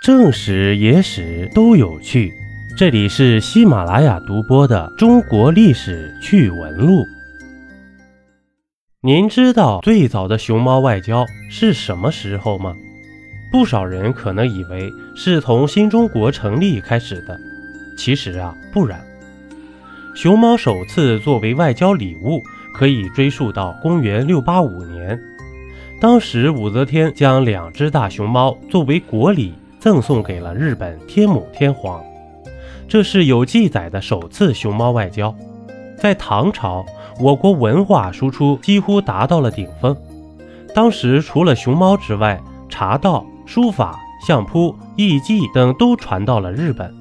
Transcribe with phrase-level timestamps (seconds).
[0.00, 2.32] 正史、野史都有趣，
[2.76, 7.02] 这里是喜马拉雅独播的《中国历史趣闻录》。
[9.02, 12.76] 您知道最早的熊猫外交是什么时候吗？
[13.50, 17.36] 不少人可能以为是从新中国成立开始的，
[17.98, 19.04] 其实啊不然。
[20.14, 22.40] 熊猫首次作为外交礼物，
[22.72, 25.20] 可以追溯到公元六八五年，
[26.00, 29.52] 当时武则天将两只大熊猫作为国礼。
[29.80, 32.02] 赠送给了日本天母天皇，
[32.88, 35.34] 这是有记载的首次熊猫外交。
[35.96, 36.84] 在唐朝，
[37.20, 39.96] 我国文化输出几乎达到了顶峰。
[40.74, 46.92] 当时除了熊猫之外，茶道、书法、相扑、艺伎等都传到了日本。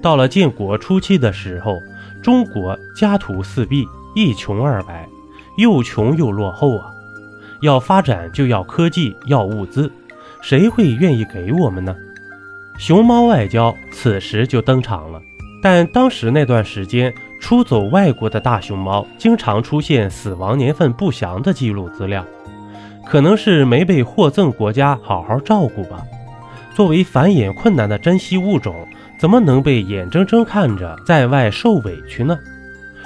[0.00, 1.74] 到了建国初期的时候，
[2.22, 3.84] 中国家徒四壁，
[4.14, 5.08] 一穷二白，
[5.58, 6.92] 又穷又落后啊！
[7.62, 9.90] 要发展就要科技，要物资。
[10.44, 11.96] 谁会愿意给我们呢？
[12.76, 15.18] 熊猫外交此时就登场了，
[15.62, 22.22] 但当时那段时间出走外国的大熊猫经常出现死亡年份不详的记录资料，
[23.06, 26.02] 可能是没被获赠国家好好照顾吧。
[26.74, 28.86] 作为繁衍困难的珍稀物种，
[29.18, 32.38] 怎么能被眼睁睁看着在外受委屈呢？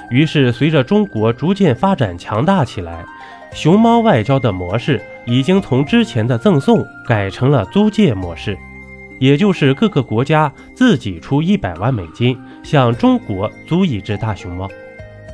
[0.09, 3.05] 于是，随着中国逐渐发展强大起来。
[3.51, 8.55] 熊猫外交的模式已经从之前的赠送改成了租借模式，
[9.17, 14.69] 也就是各个国家自己出一百万美金向中国租一只大熊猫。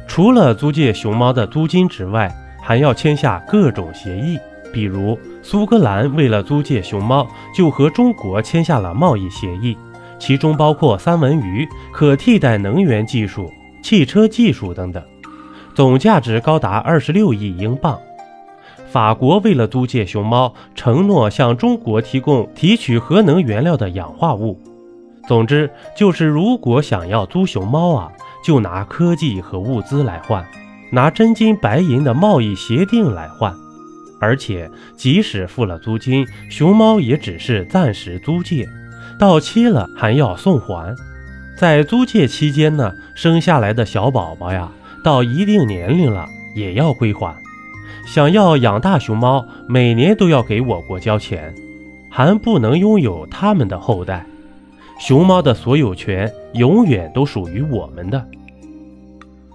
[0.08, 4.40] 除了租借熊猫的租金之外，还要签下各种协议，
[4.74, 9.78] 比如苏格兰为了租借熊猫，就和中国签下了贸易协议，
[10.18, 13.52] 其中包括三文鱼、可替代能源技术、
[13.86, 15.04] 汽车技术等等。
[15.76, 18.00] 总价值高达二十六亿英镑。
[18.88, 24.60] 法国为了租借熊猫，承诺向中国提供提取核能原料的氧化物。
[25.28, 28.12] 总之，就是如果想要租熊猫啊，
[28.44, 30.44] 就拿科技和物资来换，
[30.92, 33.54] 拿真金白银的贸易协定来换。
[34.20, 34.68] 而且，
[34.98, 38.68] 即使付了租金，熊猫也只是暂时租借，
[39.20, 40.96] 到期了还要送还。
[41.56, 44.72] 在租借期间呢，生下来的小宝宝呀。
[45.04, 47.36] 到一定年龄了也要归还，
[48.08, 51.54] 想要养大熊猫，每年都要给我国交钱，
[52.10, 54.26] 还不能拥有他们的后代。
[55.00, 58.26] 熊猫的所有权永远都属于我们的。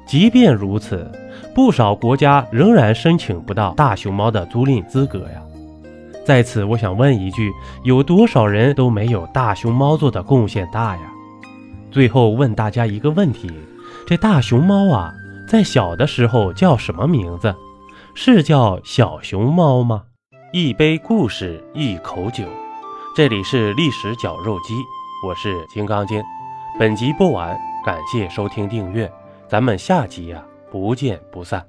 [0.06, 1.11] 即便如此，
[1.53, 5.43] 不少国家仍然申请不到大熊猫的租赁资格呀。
[6.25, 7.50] 在此，我想问一句：
[7.82, 11.03] 有多少人都没有大熊猫做的贡献大呀？
[11.91, 13.51] 最后问大家一个问题：
[14.06, 15.12] 这大熊猫啊？
[15.49, 17.55] 在小的时候叫什么名字？
[18.15, 20.05] 是叫小熊猫吗？
[20.53, 22.45] 一杯故事，一口酒。
[23.17, 24.75] 这里是历史绞肉机，
[25.27, 26.23] 我是金刚经。
[26.79, 29.11] 本集播完，感谢收听订阅，
[29.49, 31.65] 咱们下集呀，不见不散。